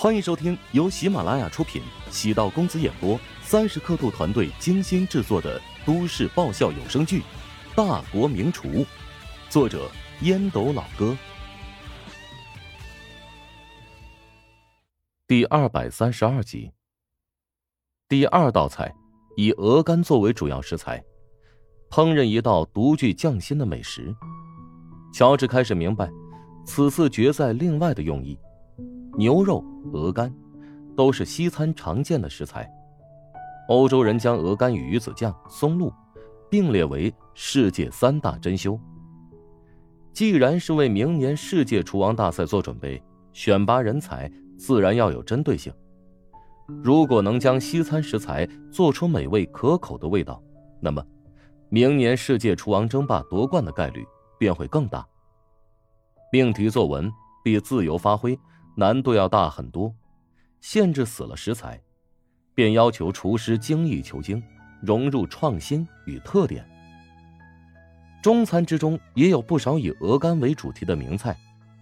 [0.00, 7.20] 欢迎收听由喜马拉雅出品、喜道公子演播、三十刻度团队精心制作的都市爆笑有声剧
[7.74, 8.68] 《大国名厨》，
[9.50, 9.90] 作者
[10.20, 11.16] 烟斗老哥，
[15.26, 16.70] 第二百三十二集。
[18.08, 18.94] 第二道菜
[19.36, 21.02] 以鹅肝作为主要食材，
[21.90, 24.14] 烹饪一道独具匠心的美食。
[25.12, 26.08] 乔治开始明白，
[26.64, 28.38] 此次决赛另外的用意。
[29.18, 30.32] 牛肉、鹅肝，
[30.96, 32.70] 都是西餐常见的食材。
[33.68, 35.92] 欧洲人将鹅肝与鱼子酱、松露
[36.48, 38.78] 并列为世界三大珍馐。
[40.12, 45.72] 既然是为明年世界厨王大赛做准备，选拔人才自然要有针对性。
[46.84, 50.40] 如果能将西餐食材做出美味可口的味道，
[50.78, 51.04] 那么
[51.70, 54.06] 明年世界厨王争霸夺冠的概率
[54.38, 55.04] 便会更大。
[56.30, 57.10] 命题作文
[57.42, 58.38] 比自由发挥。
[58.78, 59.92] 难度要大很多，
[60.60, 61.82] 限制死了食材，
[62.54, 64.40] 便要求厨师精益求精，
[64.80, 66.64] 融入创新与特点。
[68.22, 71.36] 中餐之中也有不少以鹅肝为主题的名菜，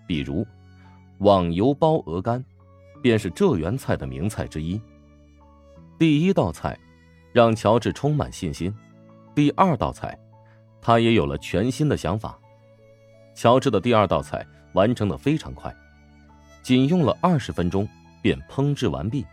[0.06, 0.46] 比如
[1.18, 2.42] 网油包鹅肝，
[3.02, 4.80] 便是浙园菜的名菜之一。
[5.98, 6.78] 第一道菜
[7.30, 8.74] 让乔治充满信心，
[9.34, 10.18] 第二道菜
[10.80, 12.38] 他也有了全新的想法。
[13.34, 15.70] 乔治的第二道菜完成的非常快。
[16.66, 17.88] 仅用了二十分钟
[18.20, 19.24] 便烹制完毕，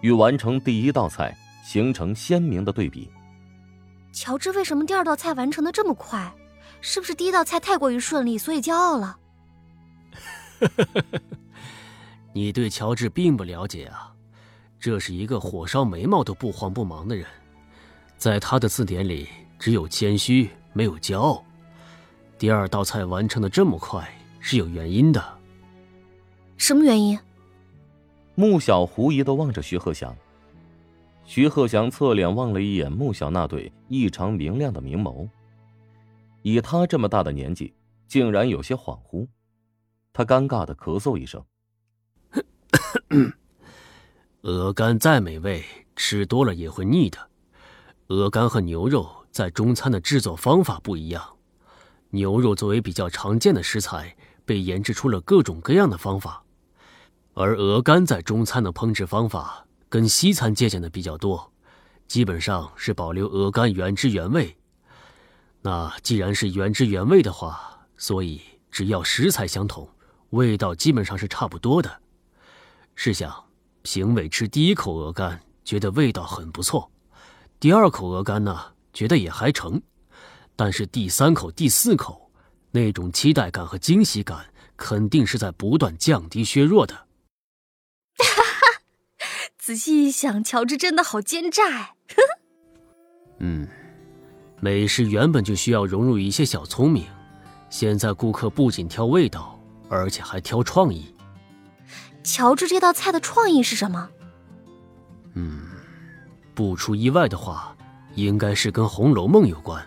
[0.00, 1.32] 与完成第一道菜
[1.64, 3.08] 形成鲜明的对比。
[4.10, 6.28] 乔治为什么第二道菜完成的这么快？
[6.80, 9.16] 是不是第一道菜太过于顺利，所以骄傲了？
[12.32, 14.12] 你对乔治并不了解啊，
[14.80, 17.24] 这是一个火烧眉毛都不慌不忙的人，
[18.18, 21.44] 在他的字典里只有谦虚，没有骄傲。
[22.38, 24.04] 第二道菜完成的这么快
[24.40, 25.39] 是有原因的。
[26.60, 27.18] 什么原因？
[28.34, 30.14] 穆小狐疑的望着徐鹤翔，
[31.24, 35.26] 徐鹤翔侧脸望了一眼穆小那对异常明亮的明眸。
[36.42, 37.72] 以他这么大的年纪，
[38.06, 39.26] 竟然有些恍惚。
[40.12, 41.42] 他尴尬的咳嗽一声：
[44.42, 45.64] “鹅肝再美味，
[45.96, 47.18] 吃多了也会腻的。
[48.08, 51.24] 鹅肝和牛肉在中餐的制作方法不一样。
[52.10, 54.14] 牛肉作为比较常见的食材，
[54.44, 56.44] 被研制出了各种各样的方法。”
[57.42, 61.50] 而鹅肝在中餐的烹制方法跟西餐借鉴的比较多，
[62.06, 64.54] 基本上是保留鹅肝原汁原味。
[65.62, 69.88] 那既然是原汁原味的话，所以只要食材相同，
[70.30, 71.90] 味道基本上是差不多的。
[72.94, 73.34] 试想，
[73.80, 76.90] 评委吃第一口鹅肝觉得味道很不错，
[77.58, 78.60] 第二口鹅肝呢
[78.92, 79.80] 觉得也还成，
[80.54, 82.30] 但是第三口、第四口，
[82.70, 84.44] 那种期待感和惊喜感
[84.76, 87.06] 肯定是在不断降低、削弱的。
[89.58, 91.94] 仔细一想，乔治真的好奸诈哎。
[93.38, 93.66] 嗯，
[94.60, 97.06] 美食原本就需要融入一些小聪明。
[97.68, 101.14] 现在顾客不仅挑味道，而且还挑创意。
[102.22, 104.10] 乔治这道菜的创意是什么？
[105.34, 105.60] 嗯，
[106.54, 107.76] 不出意外的话，
[108.14, 109.82] 应该是跟《红楼梦》有关。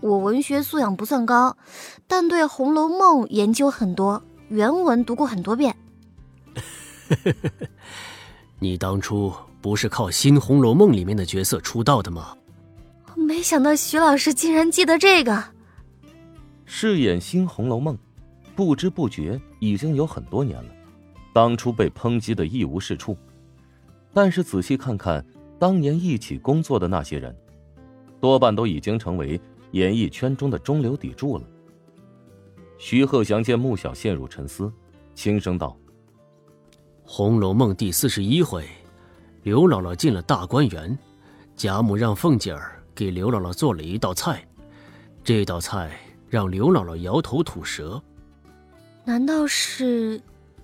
[0.00, 1.56] 我文学素养不算高，
[2.06, 5.76] 但对《红楼梦》研究很多，原文读过很多遍。
[8.58, 12.36] 你当初不是靠《新红楼梦》里面的角色出道的吗？
[13.16, 15.44] 没想到徐老师竟然记得这个。
[16.64, 17.94] 饰演《新红楼梦》，
[18.54, 20.70] 不知不觉已经有很多年了。
[21.32, 23.16] 当初被抨击的一无是处，
[24.12, 25.24] 但是仔细看看
[25.58, 27.34] 当年一起工作的那些人，
[28.20, 29.40] 多半都已经成为
[29.72, 31.44] 演艺圈中的中流砥柱了。
[32.76, 34.72] 徐鹤翔见穆小陷入沉思，
[35.14, 35.76] 轻声道。
[37.10, 38.68] 《红楼梦》第四十一回，
[39.42, 40.96] 刘姥姥进了大观园，
[41.56, 44.46] 贾母让凤姐儿给刘姥姥做了一道菜，
[45.24, 45.98] 这道菜
[46.28, 48.00] 让刘姥姥摇头吐舌。
[49.06, 50.20] 难道是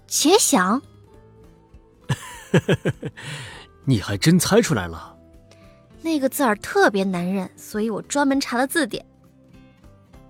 [0.06, 0.81] 且想？
[3.87, 5.17] 你还真猜出来了。
[6.02, 9.02] 那个字儿特别难认，所以我专门查了字典。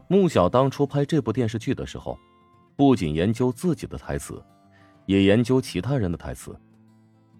[0.07, 2.17] 穆小当初拍这部电视剧的时候，
[2.77, 4.41] 不仅研究自己的台词。
[5.07, 6.57] 也研究其他人的台词，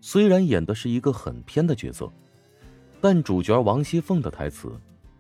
[0.01, 2.11] 虽然演的是一个很偏的角色，
[3.01, 4.71] 但主角王熙凤的台词，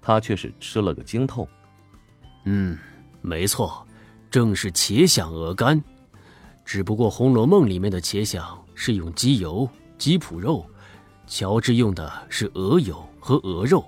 [0.00, 1.48] 他却是吃了个精透。
[2.44, 2.78] 嗯，
[3.22, 3.86] 没错，
[4.30, 5.82] 正是茄想鹅肝，
[6.64, 10.64] 只不过《红楼梦》里面的茄想是用鸡油、鸡脯肉，
[11.26, 13.82] 乔治用的是鹅油和鹅肉，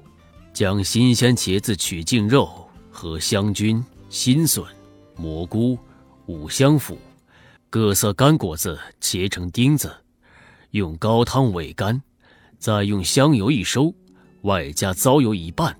[0.54, 2.48] 将新鲜茄子取净肉
[2.90, 4.64] 和香菌、新笋、
[5.16, 5.78] 蘑菇、
[6.24, 6.96] 五香腐。
[7.78, 9.94] 各色干果子切成丁子，
[10.70, 12.00] 用高汤煨干，
[12.58, 13.92] 再用香油一收，
[14.44, 15.76] 外加糟油一拌，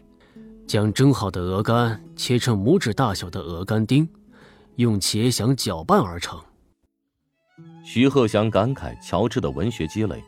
[0.67, 4.07] 将蒸好的鹅肝切成拇指大小的鹅肝丁，
[4.75, 6.39] 用茄想搅拌而成。
[7.83, 10.23] 徐鹤祥感慨乔治的文学积累，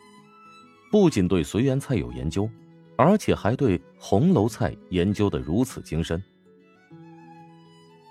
[0.91, 2.49] 不仅对随园菜有研究，
[2.97, 6.23] 而且还对红楼菜研究的如此精深。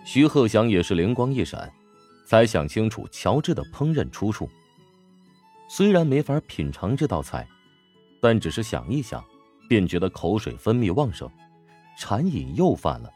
[0.05, 1.73] 徐鹤祥也是灵光一闪。
[2.27, 4.49] 才想清楚乔治的烹饪出处。
[5.69, 7.47] 虽然没法品尝这道菜，
[8.21, 9.23] 但只是想一想，
[9.69, 11.29] 便觉得口水分泌旺盛，
[11.97, 13.09] 馋瘾又犯了。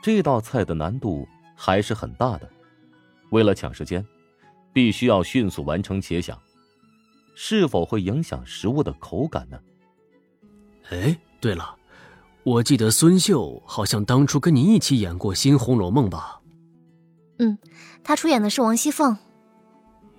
[0.00, 1.26] 这道菜的难度
[1.56, 2.48] 还是很大的，
[3.30, 4.06] 为了抢时间，
[4.72, 6.40] 必须要迅速完成且想，
[7.34, 9.58] 是否会影响食物的口感呢？
[10.90, 11.76] 哎，对了，
[12.44, 16.39] 我记得孙秀好像当初跟你一起演过《新红楼梦》吧？
[17.40, 17.56] 嗯，
[18.04, 19.16] 他出演的是王熙凤。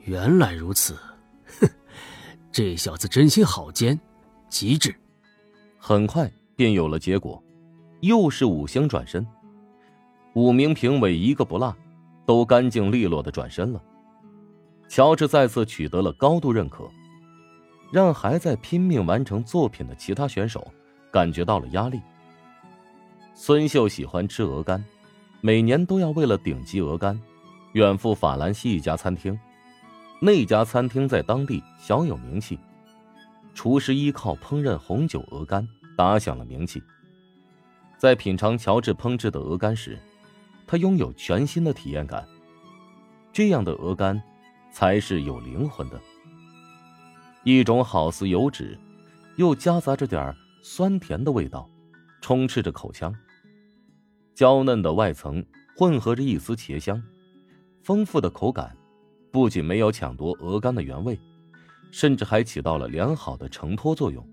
[0.06, 0.98] 原来如此，
[1.60, 1.70] 哼，
[2.52, 3.98] 这小子真心好奸，
[4.50, 4.94] 机智。
[5.78, 7.42] 很快便有了结果，
[8.00, 9.26] 又是五星转身，
[10.34, 11.76] 五名评委一个不落，
[12.26, 13.80] 都干净利落的转身了。
[14.90, 16.90] 乔治再次取得了高度认可，
[17.92, 20.68] 让还在拼命完成作品的其他选手
[21.12, 22.02] 感觉到了压力。
[23.36, 24.84] 孙秀喜欢吃鹅肝。
[25.44, 27.20] 每年都要为了顶级鹅肝，
[27.74, 29.38] 远赴法兰西一家餐厅。
[30.22, 32.60] 那家餐厅在当地小有名气，
[33.56, 35.68] 厨师依靠烹饪红酒鹅肝
[35.98, 36.82] 打响了名气。
[37.98, 39.98] 在品尝乔治烹制的鹅肝时，
[40.68, 42.24] 他拥有全新的体验感。
[43.34, 44.22] 这样的鹅肝，
[44.72, 46.00] 才是有灵魂的。
[47.44, 48.78] 一种好似油脂，
[49.38, 51.68] 又夹杂着点酸甜的味道，
[52.22, 53.12] 充斥着口腔。
[54.42, 55.46] 娇嫩的外层
[55.78, 57.00] 混合着一丝茄香，
[57.84, 58.76] 丰富的口感，
[59.30, 61.16] 不仅没有抢夺鹅肝的原味，
[61.92, 64.28] 甚至还起到了良好的承托作用，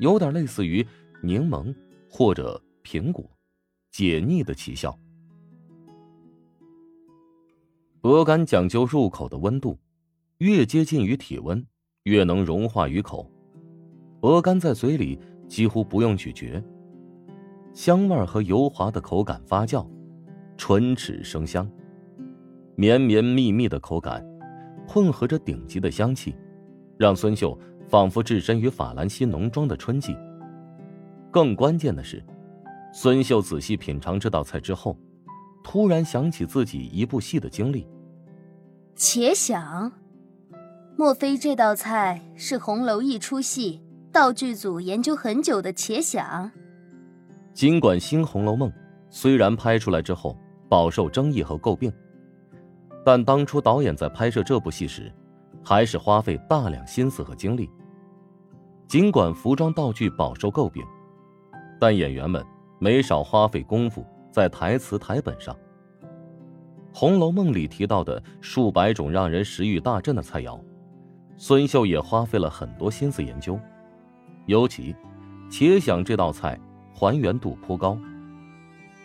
[0.00, 0.84] 有点类似于
[1.22, 1.72] 柠檬
[2.10, 3.24] 或者苹果，
[3.92, 4.98] 解腻的奇效。
[8.00, 9.78] 鹅肝讲究入口的温度，
[10.38, 11.64] 越接近于体温，
[12.02, 13.30] 越能融化于口。
[14.22, 15.16] 鹅肝在嘴里
[15.46, 16.60] 几乎不用咀嚼。
[17.74, 19.86] 香味和油滑的口感发酵，
[20.56, 21.68] 唇齿生香，
[22.76, 24.22] 绵绵密密的口感，
[24.86, 26.36] 混合着顶级的香气，
[26.98, 27.58] 让孙秀
[27.88, 30.14] 仿佛置身于法兰西农庄的春季。
[31.30, 32.22] 更关键的是，
[32.92, 34.94] 孙秀仔细品尝这道菜之后，
[35.64, 37.88] 突然想起自己一部戏的经历。
[38.94, 39.90] 且想，
[40.96, 43.80] 莫非这道菜是红楼一出戏
[44.12, 45.72] 道具组研究很久的？
[45.72, 46.52] 且想。
[47.52, 48.70] 尽管《新红楼梦》
[49.10, 50.36] 虽然拍出来之后
[50.68, 51.92] 饱受争议和诟病，
[53.04, 55.12] 但当初导演在拍摄这部戏时，
[55.62, 57.68] 还是花费大量心思和精力。
[58.88, 60.82] 尽管服装道具饱受诟病，
[61.78, 62.44] 但演员们
[62.78, 65.54] 没少花费功夫在台词台本上。
[66.94, 70.58] 《红楼梦》里提到的数百种让人食欲大振的菜肴，
[71.36, 73.58] 孙秀也花费了很多心思研究，
[74.46, 74.96] 尤其，
[75.50, 76.58] 且想这道菜。
[76.92, 77.98] 还原度颇高，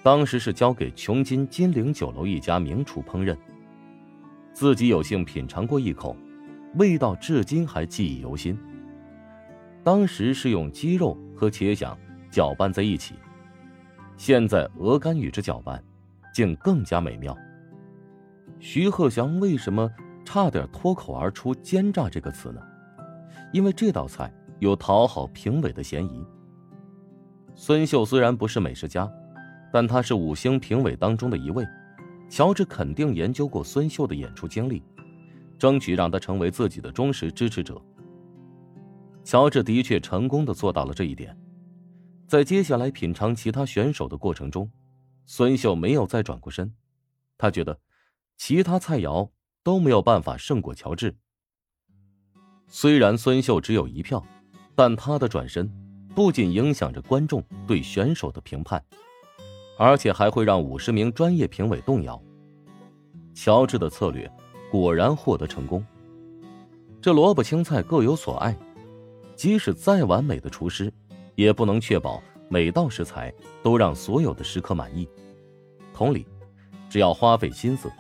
[0.03, 3.35] 当时是交给琼金金陵酒楼一家名厨烹饪，
[4.53, 6.15] 自己有幸品尝过一口，
[6.75, 8.57] 味道至今还记忆犹新。
[9.83, 11.97] 当时是用鸡肉和茄想
[12.29, 13.15] 搅拌在一起，
[14.17, 15.81] 现在鹅肝与之搅拌，
[16.33, 17.35] 竟更加美妙。
[18.59, 19.89] 徐鹤祥为什么
[20.25, 22.61] 差点脱口而出“奸诈”这个词呢？
[23.53, 26.25] 因为这道菜有讨好评委的嫌疑。
[27.59, 29.11] 孙秀虽然不是美食家，
[29.73, 31.65] 但他是五星评委当中的一位。
[32.29, 34.83] 乔治肯定研究过孙秀的演出经历，
[35.57, 37.81] 争取让他成为自己的忠实支持者。
[39.23, 41.35] 乔治的确成功的做到了这一点。
[42.27, 44.69] 在接下来品尝其他选手的过程中，
[45.25, 46.71] 孙秀没有再转过身。
[47.39, 47.79] 他觉得，
[48.37, 49.31] 其他菜肴
[49.63, 51.15] 都没有办法胜过乔治。
[52.67, 54.23] 虽然孙秀只有一票，
[54.75, 55.86] 但他的转身。
[56.17, 58.83] 不仅影响着观众对选手的评判，
[59.77, 62.19] 而且还会让五十名专业评委动摇。
[63.35, 64.27] 乔治的策略
[64.71, 65.85] 果然获得成功。
[66.99, 68.57] 这萝卜青菜各有所爱，
[69.35, 70.91] 即使再完美的厨师，
[71.35, 72.19] 也不能确保
[72.49, 73.31] 每道食材
[73.61, 75.07] 都让所有的食客满意。
[75.93, 76.25] 同理，
[76.89, 77.91] 只要花费心思，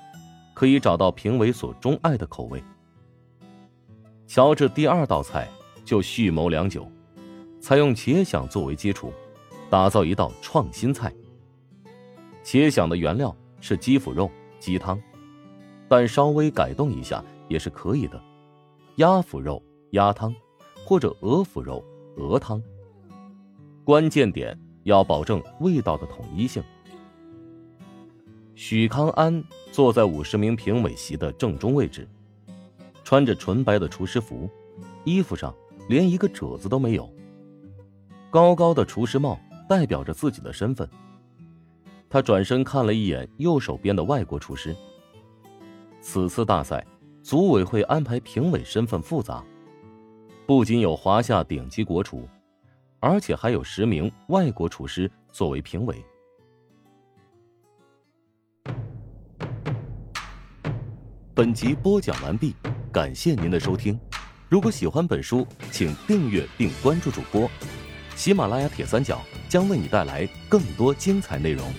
[0.55, 2.63] 可以找到评委所钟爱的口味。
[4.25, 5.47] 乔治第二道菜
[5.85, 6.91] 就蓄谋良久。
[7.67, 9.11] 采用茄想作为基础，
[9.69, 11.13] 打造一道创新菜。
[12.41, 14.97] 茄想的原料是鸡脯肉、鸡汤，
[15.89, 18.17] 但稍微改动一下也是可以的。
[18.95, 20.33] 鸭腐肉鸭汤，
[20.85, 21.83] 或者鹅腐肉
[22.15, 22.63] 鹅汤。
[23.83, 26.63] 关键点要保证味道的统一性。
[28.55, 29.43] 许康安
[29.73, 32.07] 坐在五十名评委席的正中位置，
[33.03, 34.49] 穿着纯白的厨师服，
[35.03, 35.53] 衣服上
[35.89, 37.11] 连一个褶子都没有。
[38.29, 40.87] 高高的厨师帽代表着自己的身份。
[42.09, 44.75] 他转身看了一眼右手边的外国厨师。
[46.01, 46.85] 此次大赛，
[47.21, 49.43] 组委会安排评委身份复杂，
[50.45, 52.27] 不仅有华夏顶级国厨，
[52.99, 56.01] 而且还有十名外国厨师作为评委。
[61.33, 62.55] 本集播讲完毕，
[62.91, 63.99] 感谢您的收听。
[64.49, 67.49] 如果喜欢本书，请订阅并关注主播。
[68.17, 71.71] 喜马拉雅铁三角将为你带来更多精彩内容。